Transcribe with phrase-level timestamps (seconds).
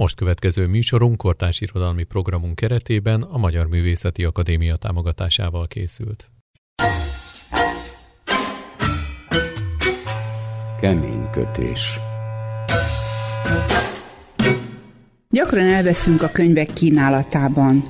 [0.00, 6.30] Most következő műsorunk kortárs irodalmi programunk keretében a Magyar Művészeti Akadémia támogatásával készült.
[10.80, 11.98] Kemény kötés.
[15.28, 17.82] Gyakran elveszünk a könyvek kínálatában.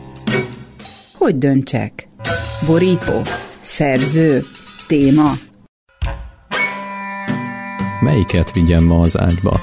[1.12, 2.08] Hogy döntsek?
[2.66, 3.22] Borító?
[3.60, 4.40] Szerző?
[4.86, 5.32] Téma?
[8.00, 9.60] Melyiket vigyem ma az ágyba?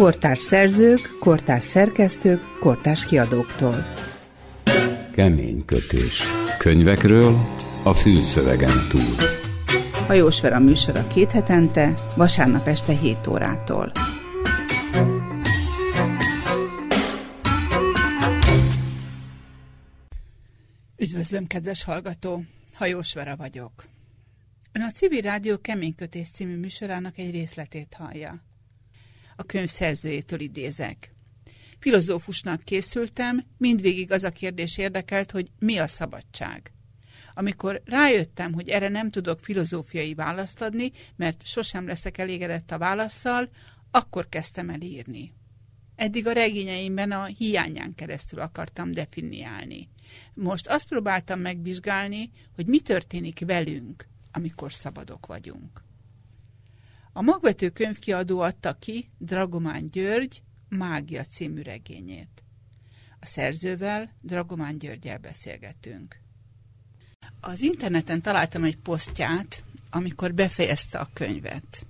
[0.00, 3.84] Kortárs szerzők, kortárs szerkesztők, kortárs kiadóktól.
[5.12, 6.22] Kemény kötés.
[6.58, 7.34] Könyvekről
[7.84, 9.14] a fűszövegen túl.
[10.06, 13.92] Hajós Vera műsora két hetente, vasárnap este 7 órától.
[20.96, 22.44] Üdvözlöm, kedves hallgató!
[22.74, 23.84] Hajós Vera vagyok.
[24.72, 28.48] Ön a Civil Rádió Keménykötés című műsorának egy részletét hallja.
[29.40, 31.14] A könyv szerzőjétől idézek.
[31.78, 36.72] Filozófusnak készültem, mindvégig az a kérdés érdekelt, hogy mi a szabadság.
[37.34, 43.48] Amikor rájöttem, hogy erre nem tudok filozófiai választ adni, mert sosem leszek elégedett a válaszsal,
[43.90, 45.34] akkor kezdtem el írni.
[45.96, 49.88] Eddig a regényeimben a hiányán keresztül akartam definiálni.
[50.34, 55.88] Most azt próbáltam megvizsgálni, hogy mi történik velünk, amikor szabadok vagyunk.
[57.20, 62.42] A magvető könyvkiadó adta ki Dragomán György Mágia című regényét.
[63.20, 66.20] A szerzővel, Dragomán Györgyel beszélgetünk.
[67.40, 71.86] Az interneten találtam egy posztját, amikor befejezte a könyvet.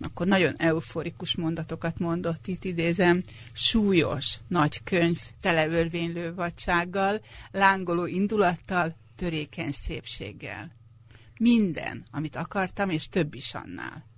[0.00, 9.70] Akkor nagyon euforikus mondatokat mondott, itt idézem, súlyos, nagy könyv, teleörvénylő vadsággal, lángoló indulattal, törékeny
[9.70, 10.70] szépséggel.
[11.38, 14.10] Minden, amit akartam, és több is annál.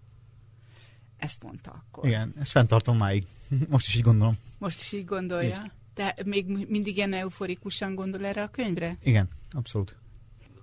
[1.24, 2.06] Ezt mondta akkor.
[2.06, 3.26] Igen, ezt fenntartom máig.
[3.68, 4.34] Most is így gondolom.
[4.58, 5.62] Most is így gondolja?
[5.64, 5.70] Így.
[5.94, 8.96] De még mindig ilyen euforikusan gondol erre a könyvre?
[9.02, 9.96] Igen, abszolút.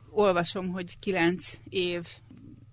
[0.09, 2.08] Olvasom, hogy kilenc év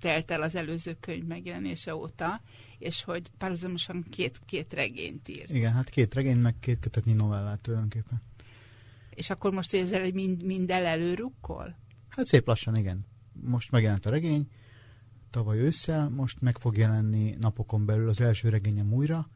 [0.01, 2.41] telt el az előző könyv megjelenése óta,
[2.79, 5.53] és hogy párhuzamosan két, két regényt írt.
[5.53, 8.23] Igen, hát két regény, meg két kötetnyi novellát tulajdonképpen.
[9.11, 11.77] És akkor most ezzel mind, mind el előrukkol?
[12.09, 13.07] Hát szép lassan, igen.
[13.33, 14.49] Most megjelent a regény,
[15.31, 19.29] tavaly ősszel, most meg fog jelenni napokon belül az első regényem újra,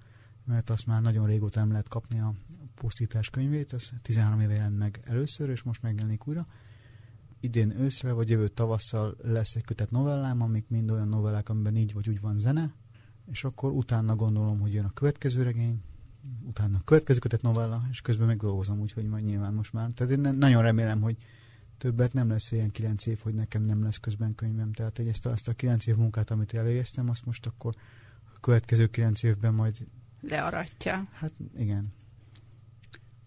[0.45, 2.35] mert azt már nagyon régóta nem lehet kapni a
[2.75, 6.47] pusztítás könyvét, ez 13 éve jelent meg először, és most megjelenik újra.
[7.41, 11.93] Idén ősszel vagy jövő tavasszal lesz egy kötet novellám, amik mind olyan novellák, amiben így
[11.93, 12.75] vagy úgy van zene,
[13.31, 15.83] és akkor utána gondolom, hogy jön a következő regény,
[16.47, 19.91] utána a következő kötet novella, és közben megdolgozom, úgyhogy majd nyilván most már.
[19.95, 21.17] Tehát én nagyon remélem, hogy
[21.83, 24.73] többet nem lesz ilyen kilenc év, hogy nekem nem lesz közben könyvem.
[24.73, 27.75] Tehát egy ezt, a, ezt a kilenc év munkát, amit elvégeztem, azt most akkor
[28.35, 29.87] a következő kilenc évben majd...
[30.21, 31.07] Learatja.
[31.13, 31.93] Hát igen.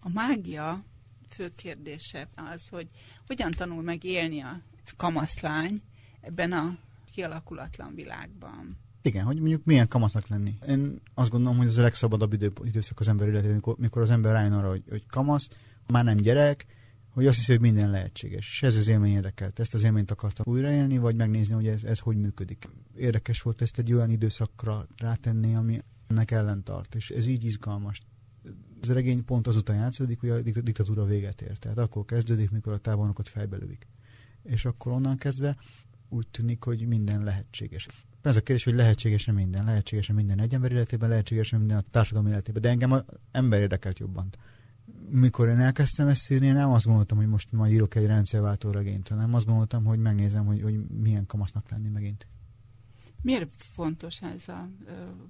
[0.00, 0.84] A mágia
[1.28, 2.86] fő kérdése az, hogy
[3.26, 4.60] hogyan tanul meg élni a
[4.96, 5.82] kamaszlány
[6.20, 6.78] ebben a
[7.12, 8.78] kialakulatlan világban.
[9.02, 10.58] Igen, hogy mondjuk milyen kamasznak lenni.
[10.68, 14.10] Én azt gondolom, hogy ez a legszabadabb idő, időszak az ember életében, mikor, mikor az
[14.10, 15.48] ember rájön arra, hogy, hogy kamasz,
[15.86, 16.66] már nem gyerek,
[17.16, 18.48] hogy azt hiszi, hogy minden lehetséges.
[18.50, 19.58] És ez az élmény érdekelt.
[19.58, 22.68] Ezt az élményt akartam újraélni, vagy megnézni, hogy ez, ez hogy működik.
[22.96, 28.00] Érdekes volt ezt egy olyan időszakra rátenni, ami ennek ellen tart, és ez így izgalmas.
[28.82, 31.60] Ez a regény pont azután játszódik, hogy a diktatúra véget ért.
[31.60, 33.86] Tehát akkor kezdődik, mikor a tábornokat fejbelövik.
[34.42, 35.56] És akkor onnan kezdve
[36.08, 37.86] úgy tűnik, hogy minden lehetséges.
[38.22, 39.64] Ez a kérdés, hogy lehetséges-e minden?
[39.64, 42.62] Lehetséges-e minden egy ember életében, lehetséges-e minden a társadalom életében.
[42.62, 44.28] De engem az ember érdekelt jobban
[45.10, 49.08] mikor én elkezdtem ezt írni, nem azt gondoltam, hogy most ma írok egy rendszerváltó regényt,
[49.08, 52.26] hanem azt gondoltam, hogy megnézem, hogy, hogy milyen kamasznak lenni megint.
[53.22, 54.68] Miért fontos ez a,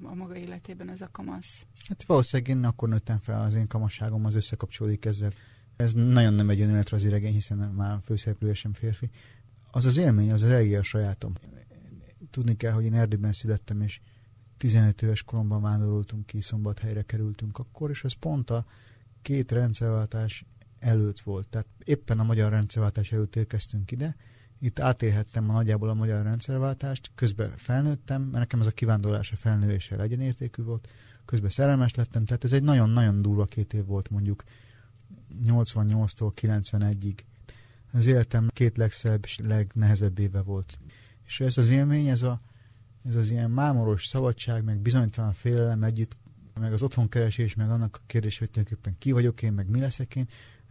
[0.03, 1.67] a maga életében ez a kamasz?
[1.89, 5.31] Hát valószínűleg én akkor nőttem fel, az én kamasságom az összekapcsolódik ezzel.
[5.77, 9.11] Ez nagyon nem egy önéletrajzi regény, hiszen már főszereplője sem férfi.
[9.71, 11.33] Az az élmény, az az a sajátom.
[12.31, 14.01] Tudni kell, hogy én Erdélyben születtem, és
[14.57, 18.67] 15 éves koromban vándoroltunk ki, szombathelyre kerültünk akkor, és ez pont a
[19.27, 20.45] két rendszerváltás
[20.79, 21.49] előtt volt.
[21.49, 24.17] Tehát éppen a magyar rendszerváltás előtt érkeztünk ide,
[24.59, 29.37] itt átélhettem a nagyjából a magyar rendszerváltást, közben felnőttem, mert nekem ez a kivándorlás a
[29.37, 30.89] felnővéssel egyenértékű volt,
[31.25, 34.45] közben szerelmes lettem, tehát ez egy nagyon-nagyon durva két év volt mondjuk
[35.45, 37.19] 88-tól 91-ig.
[37.93, 40.79] Az életem két legszebb és legnehezebb éve volt.
[41.25, 42.41] És ez az élmény, ez, a,
[43.05, 46.17] ez az ilyen mámoros szabadság, meg bizonytalan félelem együtt
[46.61, 50.17] meg az otthonkeresés, meg annak a kérdés, hogy tulajdonképpen ki vagyok én, meg mi leszek
[50.17, 50.29] én,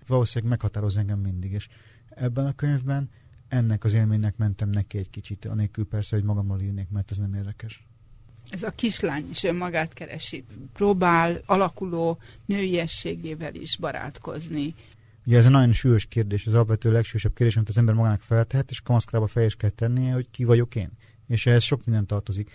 [0.08, 1.52] valószínűleg meghatároz engem mindig.
[1.52, 1.68] És
[2.10, 3.10] ebben a könyvben
[3.48, 7.34] ennek az élménynek mentem neki egy kicsit, anélkül persze, hogy magamról írnék, mert ez nem
[7.34, 7.86] érdekes.
[8.50, 10.46] Ez a kislány is önmagát keresi.
[10.74, 14.76] Próbál alakuló nőiességével is barátkozni.
[15.26, 18.70] Ugye ez egy nagyon súlyos kérdés, az alapvető legsúlyosabb kérdés, amit az ember magának feltehet,
[18.70, 20.90] és kamaszkorába fel is kell tennie, hogy ki vagyok én.
[21.28, 22.52] És ehhez sok minden tartozik.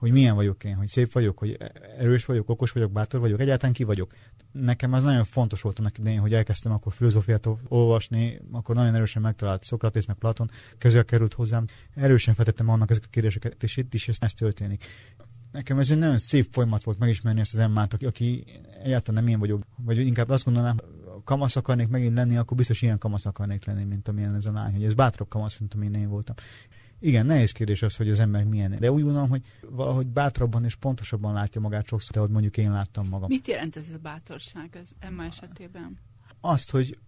[0.00, 1.58] Hogy milyen vagyok én, hogy szép vagyok, hogy
[1.98, 4.12] erős vagyok, okos vagyok, bátor vagyok, egyáltalán ki vagyok.
[4.52, 9.22] Nekem az nagyon fontos volt annak idején, hogy elkezdtem akkor filozófiát olvasni, akkor nagyon erősen
[9.22, 11.66] megtalált Szokratész meg Platon, közül került hozzám.
[11.94, 14.84] Erősen feltettem annak ezeket a kérdéseket, és itt is ez, ez történik
[15.52, 18.44] nekem ez egy nagyon szép folyamat volt megismerni ezt az emmát, aki, aki
[18.82, 20.76] egyáltalán nem én vagyok, vagy inkább azt gondolnám,
[21.24, 24.72] kamasz akarnék megint lenni, akkor biztos ilyen kamasz akarnék lenni, mint amilyen ez a lány,
[24.72, 26.34] hogy ez bátrabb kamasz, mint amilyen én voltam.
[27.00, 28.76] Igen, nehéz kérdés az, hogy az ember milyen.
[28.78, 33.08] De úgy gondolom, hogy valahogy bátrabban és pontosabban látja magát sokszor, ahogy mondjuk én láttam
[33.08, 33.28] magam.
[33.28, 35.98] Mit jelent ez a bátorság az Emma esetében?
[36.40, 36.98] Azt, hogy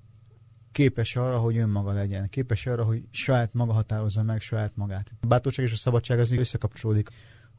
[0.72, 5.10] képes arra, hogy önmaga legyen, képes arra, hogy saját maga határozza meg saját magát.
[5.20, 7.10] A bátorság és a szabadság az összekapcsolódik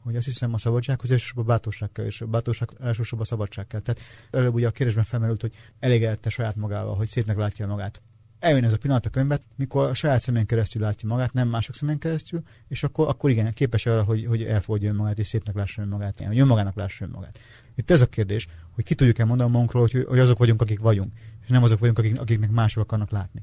[0.04, 3.66] hogy azt hiszem a szabadsághoz elsősorban a bátorság kell, és a bátorság elsősorban a szabadság
[3.66, 3.80] kell.
[3.80, 4.00] Tehát
[4.30, 8.02] előbb ugye a kérdésben felmerült, hogy elégedette saját magával, hogy szépnek látja magát.
[8.44, 11.74] Eljön ez a pillanat a könyvet, mikor a saját szemén keresztül látja magát, nem mások
[11.74, 15.82] szemén keresztül, és akkor, akkor igen, képes arra, hogy, hogy elfogadja önmagát, és szépnek lássa
[15.82, 17.38] önmagát, hogy önmagának lássa önmagát.
[17.74, 21.12] Itt ez a kérdés, hogy ki tudjuk-e mondani magunkról, hogy, hogy azok vagyunk, akik vagyunk,
[21.42, 23.42] és nem azok vagyunk, akik, akiknek mások akarnak látni.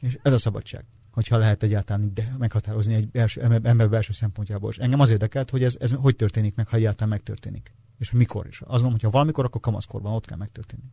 [0.00, 4.70] És ez a szabadság hogyha lehet egyáltalán de meghatározni egy belső, ember belső szempontjából.
[4.70, 7.72] És engem az érdekelt, hogy ez, ez hogy történik meg, ha egyáltalán megtörténik.
[7.98, 8.60] És mikor is.
[8.60, 10.90] Azt mondom, hogyha valamikor, akkor kamaszkorban ott kell megtörténni.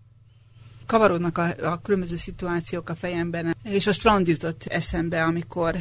[0.86, 5.76] Kavarodnak a, a különböző szituációk a fejemben, és a strand jutott eszembe, amikor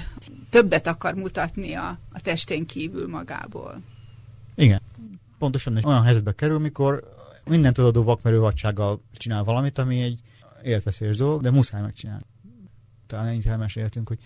[0.50, 3.82] többet akar mutatni a, a testén kívül magából.
[4.54, 4.80] Igen.
[5.38, 7.12] Pontosan olyan helyzetbe kerül, mikor
[7.44, 10.20] minden tudodó vakmerő vadsággal csinál valamit, ami egy
[10.62, 12.24] életveszélyes dolog, de muszáj megcsinálni
[13.06, 14.18] talán ennyit elmeséltünk, hogy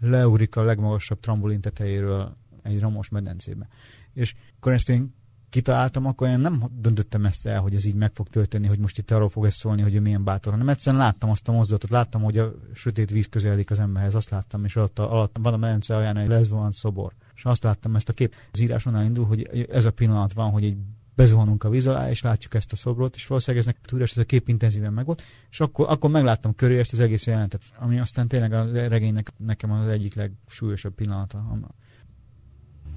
[0.00, 3.68] leugrik a legmagasabb trambolin tetejéről egy ramos medencébe.
[4.12, 5.14] És akkor ezt én
[5.54, 8.98] kitaláltam, akkor én nem döntöttem ezt el, hogy ez így meg fog történni, hogy most
[8.98, 11.90] itt arról fog ez szólni, hogy ő milyen bátor, hanem egyszerűen láttam azt a mozdulatot,
[11.90, 15.56] láttam, hogy a sötét víz közeledik az emberhez, azt láttam, és alatt, alatt van a
[15.56, 17.12] medence alján egy lezvolant szobor.
[17.34, 20.50] És azt láttam, ezt a kép, az írás onnan indul, hogy ez a pillanat van,
[20.50, 20.76] hogy egy
[21.14, 24.24] bezuhanunk a víz alá, és látjuk ezt a szobrot, és valószínűleg ez tudás, ez a
[24.24, 28.28] kép intenzíven meg volt, és akkor, akkor megláttam köré ezt az egész jelentet, ami aztán
[28.28, 31.38] tényleg a regénynek nekem az egyik legsúlyosabb pillanata.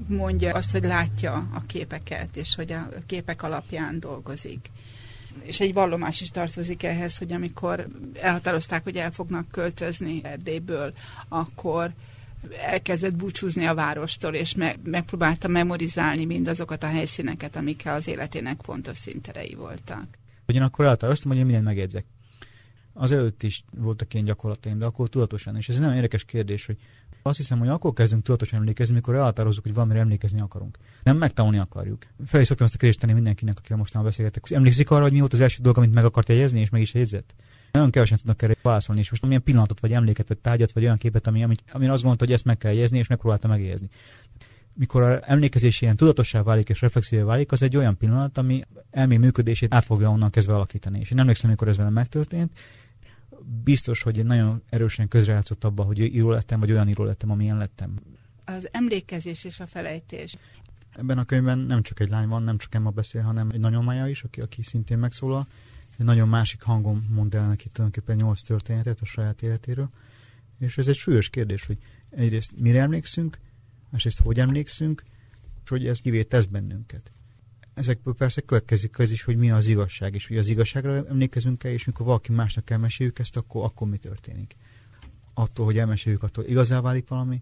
[0.07, 4.71] Mondja azt, hogy látja a képeket, és hogy a képek alapján dolgozik.
[5.43, 10.93] És egy vallomás is tartozik ehhez, hogy amikor elhatározták, hogy el fognak költözni Erdélyből,
[11.27, 11.93] akkor
[12.61, 18.97] elkezdett búcsúzni a várostól, és me- megpróbálta memorizálni mindazokat a helyszíneket, amik az életének fontos
[18.97, 20.05] szinterei voltak.
[20.47, 22.05] Ugyanakkor elhatároztam, hogy én mindent megjegyzek.
[22.93, 25.55] Az előtt is voltak ilyen gyakorlataim, de akkor tudatosan.
[25.55, 26.77] És ez nagyon érdekes kérdés, hogy
[27.27, 30.77] azt hiszem, hogy akkor kezdünk tudatosan emlékezni, mikor elhatározzuk, hogy valamire emlékezni akarunk.
[31.03, 32.05] Nem megtanulni akarjuk.
[32.25, 34.51] Fel is szoktam azt a kérdést tenni mindenkinek, akivel most beszélgetek.
[34.51, 36.93] Emlékszik arra, hogy mi volt az első dolog, amit meg akart jegyezni, és meg is
[36.93, 37.33] jegyzett?
[37.71, 40.97] Nagyon kevesen tudnak erre válaszolni, és most milyen pillanatot, vagy emléket, vagy tárgyat, vagy olyan
[40.97, 43.89] képet, ami, amit, ami azt gondolta, hogy ezt meg kell jegyezni, és megpróbálta megjegyezni.
[44.73, 49.17] Mikor a emlékezés ilyen tudatossá válik és reflexivé válik, az egy olyan pillanat, ami elmé
[49.17, 50.99] működését át fogja onnan kezdve alakítani.
[50.99, 52.51] És én emlékszem, mikor ez velem megtörtént,
[53.63, 57.57] biztos, hogy én nagyon erősen közrejátszott abba, hogy író lettem, vagy olyan író lettem, amilyen
[57.57, 57.99] lettem.
[58.45, 60.37] Az emlékezés és a felejtés.
[60.91, 64.07] Ebben a könyvben nem csak egy lány van, nem csak Emma beszél, hanem egy nagyomája
[64.07, 65.47] is, aki, aki szintén megszólal,
[65.97, 69.89] egy nagyon másik hangon mond el neki tulajdonképpen nyolc történetet a saját életéről.
[70.59, 71.77] És ez egy súlyos kérdés, hogy
[72.09, 73.37] egyrészt mire emlékszünk,
[73.89, 75.03] másrészt hogy emlékszünk,
[75.63, 77.11] és hogy ez kivé tesz bennünket.
[77.77, 81.71] Ezekből persze következik az is, hogy mi az igazság, és hogy az igazságra emlékezünk el,
[81.71, 84.55] és mikor valaki másnak elmeséljük ezt, akkor, akkor mi történik.
[85.33, 87.41] Attól, hogy elmeséljük, attól igazá válik valami.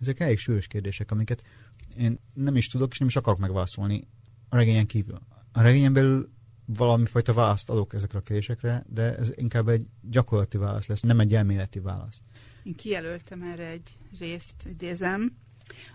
[0.00, 1.42] Ezek elég súlyos kérdések, amiket
[1.98, 4.06] én nem is tudok, és nem is akarok megválaszolni
[4.48, 5.18] a regényen kívül.
[5.52, 6.30] A regényen belül
[6.64, 11.20] valami fajta választ adok ezekre a kérdésekre, de ez inkább egy gyakorlati válasz lesz, nem
[11.20, 12.22] egy elméleti válasz.
[12.62, 15.36] Én kijelöltem erre egy részt, idézem.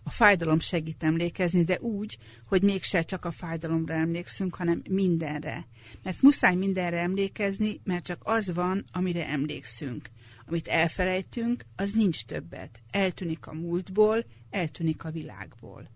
[0.03, 5.67] A fájdalom segít emlékezni, de úgy, hogy mégse csak a fájdalomra emlékszünk, hanem mindenre.
[6.03, 10.09] Mert muszáj mindenre emlékezni, mert csak az van, amire emlékszünk.
[10.45, 12.79] Amit elfelejtünk, az nincs többet.
[12.91, 15.89] Eltűnik a múltból, eltűnik a világból.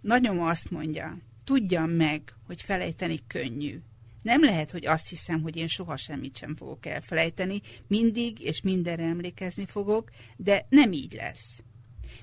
[0.00, 3.80] Nagyon azt mondja, tudjam meg, hogy felejteni könnyű,
[4.26, 9.04] nem lehet, hogy azt hiszem, hogy én soha semmit sem fogok elfelejteni, mindig és mindenre
[9.04, 11.62] emlékezni fogok, de nem így lesz.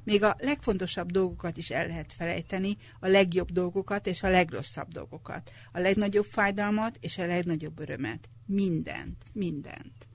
[0.04, 5.52] Még a legfontosabb dolgokat is el lehet felejteni, a legjobb dolgokat és a legrosszabb dolgokat,
[5.72, 8.30] a legnagyobb fájdalmat és a legnagyobb örömet.
[8.46, 10.08] Mindent, mindent.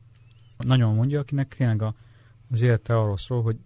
[0.56, 1.82] Nagyon mondja, akinek tényleg
[2.50, 3.56] az élete arról szól, hogy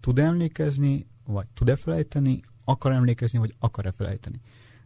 [0.00, 4.40] tud emlékezni, vagy tud-e felejteni, akar emlékezni, vagy akar-e felejteni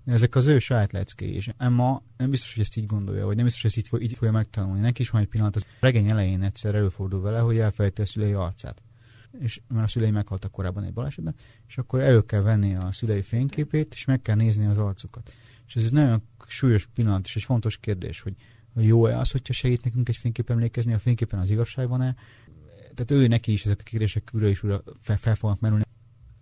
[0.04, 3.44] Ezek az ő saját leckéi, és Emma nem biztos, hogy ezt így gondolja, vagy nem
[3.44, 4.80] biztos, hogy ezt így, így fogja megtanulni.
[4.80, 8.32] Neki is van egy pillanat, az regény elején egyszer előfordul vele, hogy elfelejti a szülei
[8.32, 8.82] arcát.
[9.38, 11.34] És mert a szülei meghaltak korábban egy balesetben,
[11.66, 15.32] és akkor elő kell venni a szülei fényképét, és meg kell nézni az arcukat.
[15.66, 18.34] És ez egy nagyon súlyos pillanat, és egy fontos kérdés, hogy
[18.74, 22.14] jó-e az, hogyha segít nekünk egy fénykép emlékezni, a fényképen az igazság van-e.
[22.94, 25.84] Tehát ő neki is ezek a kérdések újra és újra fel, fel fognak merülni.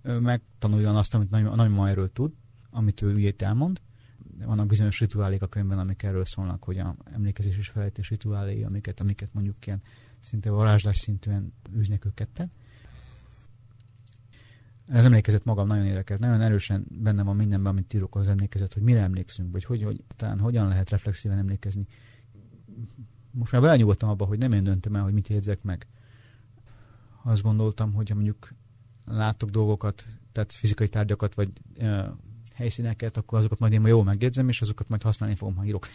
[0.03, 2.33] Ő megtanuljon azt, amit a nagymama erről tud,
[2.71, 3.81] amit ő ügyét elmond.
[4.45, 9.01] Vannak bizonyos rituálék a könyvben, amik erről szólnak, hogy a emlékezés és felejtés rituáléi, amiket,
[9.01, 9.83] amiket mondjuk ilyen
[10.19, 12.53] szinte varázslás szintűen űznek ők ketten.
[14.89, 18.83] Ez emlékezet magam nagyon érdekes, nagyon erősen benne van mindenben, amit írok az emlékezet, hogy
[18.83, 21.87] mire emlékszünk, vagy hogy, hogy talán hogyan lehet reflexíven emlékezni.
[23.31, 25.87] Most már belenyugodtam abba, hogy nem én döntöm el, hogy mit jegyzek meg.
[27.23, 28.55] Azt gondoltam, hogy mondjuk
[29.05, 32.07] látok dolgokat, tehát fizikai tárgyakat, vagy uh,
[32.55, 35.87] helyszíneket, akkor azokat majd én ma jól megjegyzem, és azokat majd használni fogom, ha írok.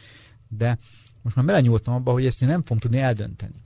[0.48, 0.78] De
[1.22, 3.64] most már belenyúltam abba, hogy ezt én nem fogom tudni eldönteni.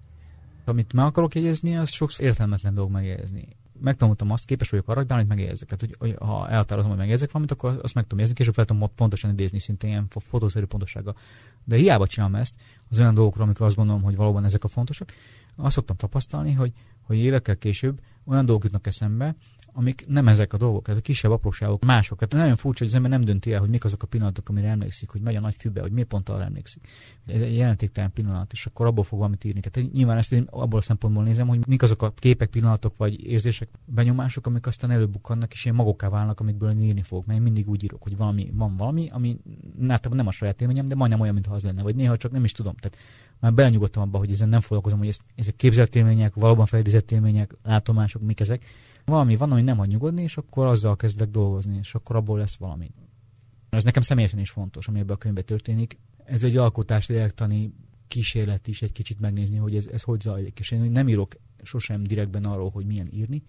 [0.66, 3.48] Amit meg akarok jegyezni, az sokszor értelmetlen dolog megjegyezni
[3.80, 5.68] megtanultam azt, képes vagyok arra, hogy bármit megjegyzek.
[5.68, 8.66] Tehát, hogy, hogy ha elhatározom, hogy megjegyzek valamit, akkor azt meg tudom jegyezni, és fel
[8.66, 11.16] tudom pontosan idézni, szinte ilyen fotószerű pontossága.
[11.64, 12.56] De hiába csinálom ezt,
[12.90, 15.14] az olyan dolgokra, amikor azt gondolom, hogy valóban ezek a fontosak,
[15.56, 19.36] azt szoktam tapasztalni, hogy, hogy évekkel később olyan dolgok jutnak eszembe,
[19.78, 22.20] amik nem ezek a dolgok, ez a kisebb apróságok, mások.
[22.20, 24.68] Tehát nagyon furcsa, hogy az ember nem dönti el, hogy mik azok a pillanatok, amire
[24.68, 26.88] emlékszik, hogy megy a nagy fűbe, hogy miért pont arra emlékszik.
[27.26, 29.60] Ez egy jelentéktelen pillanat, és akkor abból fog valamit írni.
[29.60, 33.26] Tehát nyilván ezt én abból a szempontból nézem, hogy mik azok a képek, pillanatok, vagy
[33.26, 37.26] érzések, benyomások, amik aztán előbukkannak, és ilyen magokká válnak, amikből én írni fogok.
[37.26, 39.38] Mert én mindig úgy írok, hogy valami, van valami, ami
[40.10, 42.52] nem a saját élményem, de majdnem olyan, mintha az lenne, vagy néha csak nem is
[42.52, 42.76] tudom.
[42.76, 42.98] Tehát
[43.40, 47.56] már belenyugodtam abba, hogy ezen nem foglalkozom, hogy ez, ezek képzelt élmények, valóban felidézett élmények,
[47.64, 48.66] látomások, mik ezek,
[49.06, 52.56] valami van, ami nem hagy nyugodni, és akkor azzal kezdek dolgozni, és akkor abból lesz
[52.56, 52.92] valami.
[53.70, 56.00] Ez nekem személyesen is fontos, ami ebben a könyvben történik.
[56.24, 57.74] Ez egy alkotás lélektani
[58.08, 60.60] kísérlet is egy kicsit megnézni, hogy ez, ez hogy zajlik.
[60.60, 63.44] És én nem írok sosem direktben arról, hogy milyen írni,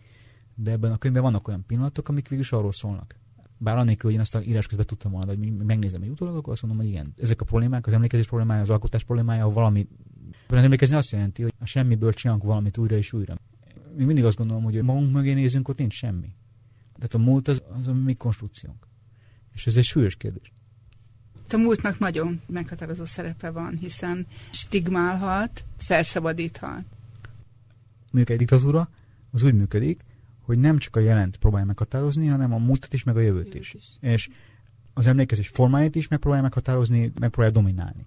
[0.54, 3.16] de ebben a könyvben vannak olyan pillanatok, amik végül is arról szólnak.
[3.58, 6.52] Bár annélkül, hogy én azt a írás közben tudtam volna, hogy megnézem egy utólag, akkor
[6.52, 9.88] azt mondom, hogy igen, ezek a problémák, az emlékezés problémája, az alkotás problémája, valami.
[10.48, 13.36] Az emlékezni azt jelenti, hogy a semmiből csinálunk valamit újra és újra
[13.96, 16.34] még mindig azt gondolom, hogy magunk mögé nézünk, ott nincs semmi.
[16.94, 18.86] Tehát a múlt az, az a mi konstrukciónk.
[19.52, 20.52] És ez egy súlyos kérdés.
[21.50, 26.84] A múltnak nagyon meghatározó szerepe van, hiszen stigmálhat, felszabadíthat.
[28.10, 28.88] Mondjuk egy diktatúra
[29.30, 30.00] az úgy működik,
[30.40, 33.74] hogy nem csak a jelent próbálja meghatározni, hanem a múltat is, meg a jövőt is.
[33.74, 33.84] is.
[34.00, 34.28] És
[34.94, 38.06] az emlékezés formáját is megpróbálja meghatározni, megpróbálja dominálni.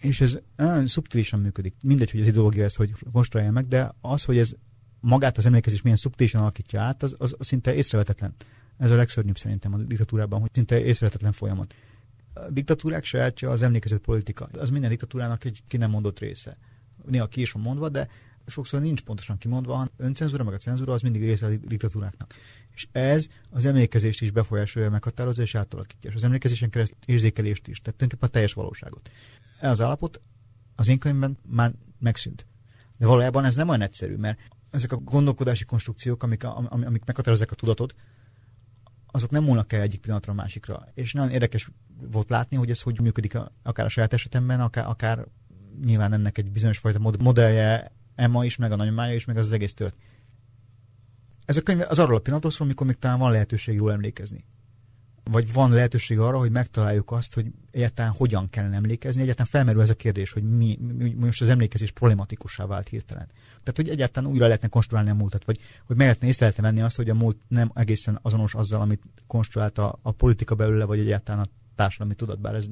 [0.00, 1.74] És ez nagyon szubtilisan működik.
[1.82, 4.54] Mindegy, hogy az ideológia ezt hogy konstruálja meg, de az, hogy ez
[5.00, 8.34] magát az emlékezés milyen szubtílisan alakítja át, az, az, az szinte észrevetetlen.
[8.78, 11.74] Ez a legszörnyűbb szerintem a diktatúrában, hogy szinte észrevetetlen folyamat.
[12.34, 14.48] A diktatúrák sajátja az emlékezett politika.
[14.52, 16.56] Az minden diktatúrának egy ki nem mondott része.
[17.06, 18.08] Néha ki is van mondva, de
[18.46, 22.34] sokszor nincs pontosan kimondva, hanem öncenzúra meg a cenzúra az mindig része a diktatúráknak.
[22.74, 26.10] És ez az emlékezést is befolyásolja, meghatározza és átalakítja.
[26.10, 29.10] És az emlékezésen keresztül érzékelést is, tehát tulajdonképpen a teljes valóságot.
[29.60, 30.20] Ez az állapot
[30.74, 32.46] az én könyvben már megszűnt.
[32.96, 34.38] De valójában ez nem olyan egyszerű, mert
[34.70, 37.94] ezek a gondolkodási konstrukciók, amik, amik meghatározzák a tudatot,
[39.06, 40.86] azok nem múlnak el egyik pillanatra a másikra.
[40.94, 41.70] És nagyon érdekes
[42.10, 45.26] volt látni, hogy ez hogy működik akár a saját esetemben, akár, akár
[45.84, 49.52] nyilván ennek egy bizonyos fajta modellje Emma is, meg a nagymája is, meg az, az
[49.52, 49.96] egész tört.
[51.44, 54.44] Ez a könyv az arról a pillanatról szól, amikor még talán van lehetőség jól emlékezni
[55.30, 59.90] vagy van lehetőség arra, hogy megtaláljuk azt, hogy egyáltalán hogyan kellene emlékezni, egyáltalán felmerül ez
[59.90, 63.26] a kérdés, hogy mi, mi most az emlékezés problematikussá vált hirtelen.
[63.62, 66.80] Tehát, hogy egyáltalán újra lehetne konstruálni a múltat, vagy hogy meg lehetne észre lehetne venni
[66.80, 70.98] azt, hogy a múlt nem egészen azonos azzal, amit konstruálta a, a politika belőle, vagy
[70.98, 72.66] egyáltalán a társadalmi tudat, bár ez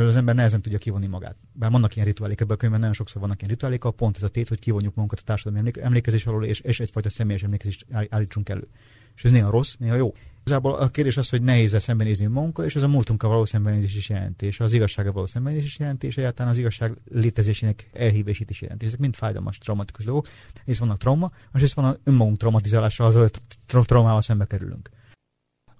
[0.00, 1.36] az ember nehezen tudja kivonni magát.
[1.52, 4.28] Bár vannak ilyen rituálék ebben a könyvben, nagyon sokszor vannak ilyen rituálék, pont ez a
[4.28, 8.68] tét, hogy kivonjuk magunkat a társadalmi emlékezés alól, és, és egyfajta személyes emlékezést állítsunk elő.
[9.14, 10.14] És ez néha rossz, néha jó.
[10.44, 14.08] Igazából a kérdés az, hogy nehéz szembenézni magunkkal, és ez a múltunkkal való szembenézés is
[14.08, 18.60] jelenti, és az igazsággal való szembenézés is jelenti, és egyáltalán az igazság létezésének elhívését is
[18.60, 18.86] jelenti.
[18.86, 20.28] Ezek mind fájdalmas, traumatikus dolgok.
[20.64, 23.30] És vannak trauma, és van a önmagunk traumatizálása, az, hogy
[23.66, 24.90] tra- traumával szembe kerülünk.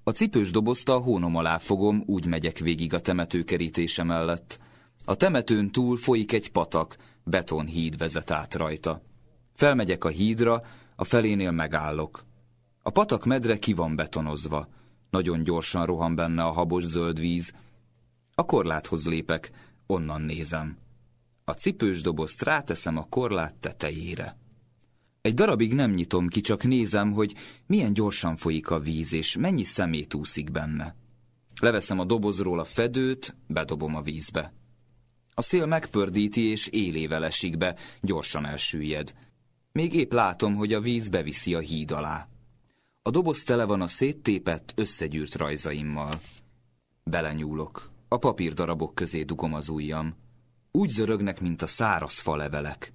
[0.02, 4.58] A cipős dobozt a hónom alá fogom, úgy megyek végig a temetőkerítése mellett.
[5.04, 9.02] A temetőn túl folyik egy patak, betonhíd vezet át rajta.
[9.54, 10.62] Felmegyek a hídra,
[10.96, 12.24] a felénél megállok.
[12.82, 14.68] A patak medre ki van betonozva.
[15.10, 17.52] Nagyon gyorsan rohan benne a habos zöld víz.
[18.34, 19.50] A korláthoz lépek,
[19.86, 20.76] onnan nézem.
[21.44, 24.36] A cipős dobozt ráteszem a korlát tetejére.
[25.20, 27.34] Egy darabig nem nyitom ki, csak nézem, hogy
[27.66, 30.96] milyen gyorsan folyik a víz, és mennyi szemét úszik benne.
[31.60, 34.52] Leveszem a dobozról a fedőt, bedobom a vízbe.
[35.34, 39.14] A szél megpördíti és élével esik be, gyorsan elsüllyed.
[39.72, 42.31] Még épp látom, hogy a víz beviszi a híd alá.
[43.04, 46.20] A doboz tele van a széttépett, összegyűrt rajzaimmal.
[47.04, 47.90] Belenyúlok.
[48.08, 50.16] A papírdarabok közé dugom az ujjam.
[50.70, 52.92] Úgy zörögnek, mint a száraz falevelek.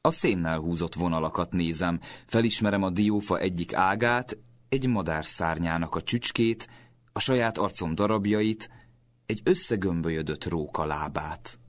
[0.00, 6.68] A szénnel húzott vonalakat nézem, felismerem a diófa egyik ágát, egy madár szárnyának a csücskét,
[7.12, 8.70] a saját arcom darabjait,
[9.26, 11.59] egy összegömbölyödött róka lábát.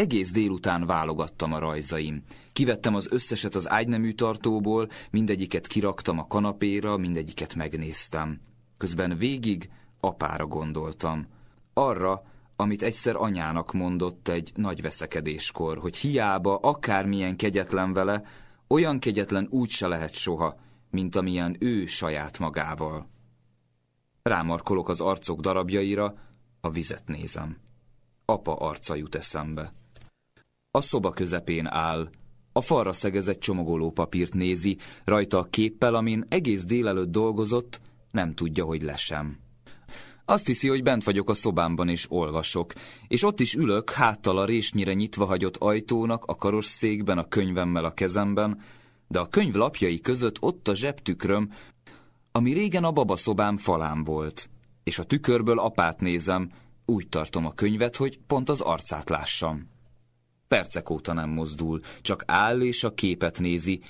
[0.00, 2.22] Egész délután válogattam a rajzaim.
[2.52, 8.40] Kivettem az összeset az ágynemű tartóból, mindegyiket kiraktam a kanapéra, mindegyiket megnéztem.
[8.76, 11.26] Közben végig apára gondoltam.
[11.72, 12.22] Arra,
[12.56, 18.22] amit egyszer anyának mondott egy nagy veszekedéskor, hogy hiába akármilyen kegyetlen vele,
[18.68, 23.08] olyan kegyetlen úgy se lehet soha, mint amilyen ő saját magával.
[24.22, 26.14] Rámarkolok az arcok darabjaira,
[26.60, 27.56] a vizet nézem.
[28.24, 29.78] Apa arca jut eszembe.
[30.72, 32.08] A szoba közepén áll,
[32.52, 38.64] a falra szegezett csomagoló papírt nézi, rajta a képpel, amin egész délelőtt dolgozott, nem tudja,
[38.64, 39.38] hogy lesem.
[40.24, 42.72] Azt hiszi, hogy bent vagyok a szobámban és olvasok,
[43.08, 47.94] és ott is ülök, háttal a résnyire nyitva hagyott ajtónak, a karosszékben, a könyvemmel a
[47.94, 48.60] kezemben,
[49.08, 51.52] de a könyv lapjai között ott a zsebtükröm,
[52.32, 54.50] ami régen a babaszobám falán volt,
[54.84, 56.50] és a tükörből apát nézem,
[56.84, 59.78] úgy tartom a könyvet, hogy pont az arcát lássam.
[60.54, 63.82] Percek óta nem mozdul, csak áll és a képet nézi,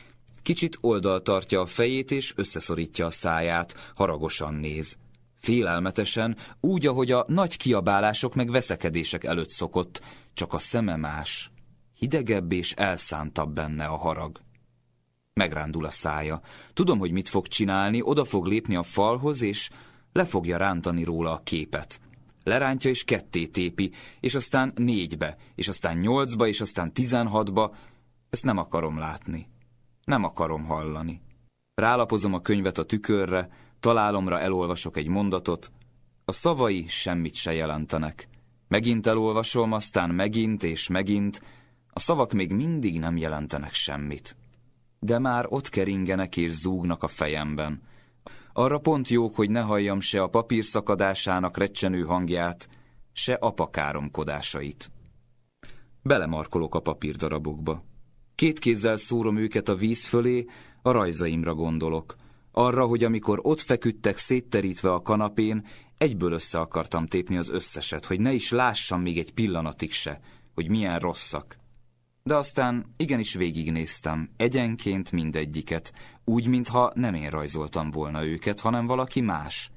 [0.43, 4.97] kicsit oldal tartja a fejét és összeszorítja a száját, haragosan néz.
[5.39, 10.01] Félelmetesen, úgy, ahogy a nagy kiabálások meg veszekedések előtt szokott,
[10.35, 11.51] csak a szeme más.
[11.95, 14.41] Hidegebb és elszántabb benne a harag.
[15.33, 16.41] Megrándul a szája.
[16.73, 19.71] Tudom, hogy mit fog csinálni, oda fog lépni a falhoz, és
[20.13, 22.01] le fogja rántani róla a képet.
[22.43, 27.75] Lerántja és ketté tépi, és aztán négybe, és aztán nyolcba, és aztán tizenhatba.
[28.31, 29.49] Ezt nem akarom látni.
[30.05, 31.23] Nem akarom hallani.
[31.75, 33.49] Rálapozom a könyvet a tükörre,
[33.81, 35.73] találomra elolvasok egy mondatot,
[36.25, 38.29] a szavai semmit se jelentenek.
[38.69, 41.43] Megint elolvasom, aztán megint és megint,
[41.91, 44.37] a szavak még mindig nem jelentenek semmit.
[44.99, 47.83] De már ott keringenek és zúgnak a fejemben.
[48.53, 52.69] Arra pont jók, hogy ne halljam se a papír szakadásának recsenő hangját,
[53.13, 54.91] se apakáromkodásait.
[56.03, 57.85] Belemarkolok a papírdarabokba.
[58.35, 60.47] Két kézzel szórom őket a víz fölé,
[60.83, 62.17] a rajzaimra gondolok.
[62.53, 65.67] Arra, hogy amikor ott feküdtek szétterítve a kanapén,
[65.99, 70.21] egyből össze akartam tépni az összeset, hogy ne is lássam még egy pillanatig se,
[70.55, 71.60] hogy milyen rosszak.
[72.31, 75.93] De aztán igenis végignéztem, egyenként mindegyiket,
[76.25, 79.71] úgy, mintha nem én rajzoltam volna őket, hanem valaki más.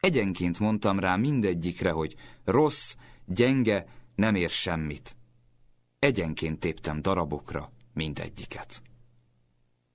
[0.00, 2.94] Egyenként mondtam rá mindegyikre, hogy rossz,
[3.26, 5.16] gyenge, nem ér semmit.
[5.98, 8.82] Egyenként téptem darabokra mindegyiket.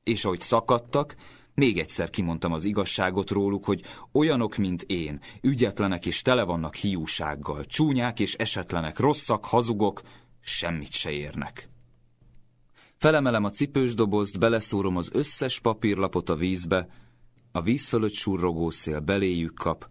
[0.04, 1.16] És ahogy szakadtak,
[1.54, 7.66] még egyszer kimondtam az igazságot róluk, hogy olyanok, mint én, ügyetlenek és tele vannak hiúsággal,
[7.66, 10.02] csúnyák és esetlenek, rosszak, hazugok,
[10.42, 11.72] semmit se érnek.
[13.04, 16.88] Felemelem a cipős dobozt, beleszórom az összes papírlapot a vízbe,
[17.52, 19.90] a víz fölött surrogó szél beléjük kap,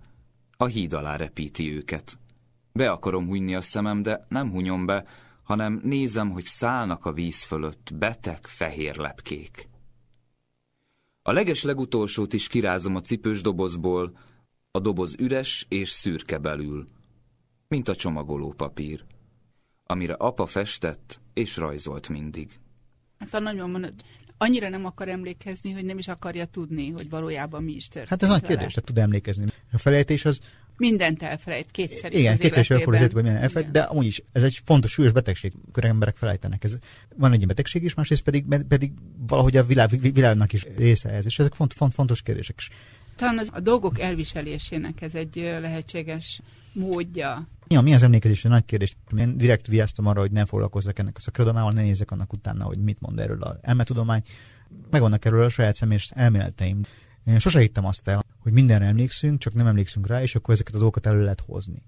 [0.56, 2.18] a híd alá repíti őket.
[2.72, 5.06] Be akarom hunyni a szemem, de nem hunyom be,
[5.42, 9.68] hanem nézem, hogy szállnak a víz fölött beteg fehér lepkék.
[11.22, 14.18] A leges legutolsót is kirázom a cipős dobozból,
[14.70, 16.84] a doboz üres és szürke belül,
[17.68, 19.04] mint a csomagoló papír,
[19.84, 22.60] amire apa festett és rajzolt mindig.
[23.22, 23.94] Hát a nagymamon
[24.42, 28.08] annyira nem akar emlékezni, hogy nem is akarja tudni, hogy valójában mi is történt.
[28.08, 29.44] Hát ez nagy kérdés, tehát tud emlékezni.
[29.72, 30.40] A felejtés az...
[30.76, 34.60] Mindent elfelejt, kétszer Igen, kétszer is elfordul az minden elfelejt, de amúgy is ez egy
[34.64, 36.64] fontos, súlyos betegség, amikor emberek felejtenek.
[36.64, 36.76] Ez,
[37.16, 38.92] van egy betegség is, másrészt pedig, pedig
[39.26, 42.68] valahogy a világ, világnak is része ez, és ezek font, font, fontos kérdések is.
[43.16, 46.40] Talán az, a dolgok elviselésének ez egy lehetséges
[46.72, 47.46] módja.
[47.68, 48.42] Ja, mi az emlékezés?
[48.42, 48.96] Nagy kérdés.
[49.16, 52.78] Én direkt viasztom arra, hogy ne foglalkozzak ennek a szakirodalmával, ne nézzek annak utána, hogy
[52.78, 54.22] mit mond erről a elmetudomány.
[54.90, 56.80] Megvannak erről a saját személyes elméleteim.
[57.24, 60.74] Én sose hittem azt el, hogy mindenre emlékszünk, csak nem emlékszünk rá, és akkor ezeket
[60.74, 61.82] a dolgokat elő lehet hozni.